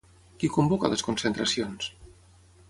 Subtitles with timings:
[0.43, 1.93] Qui convoca les concentracions?